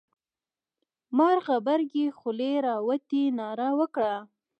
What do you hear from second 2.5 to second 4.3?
را وتې ناره وکړه.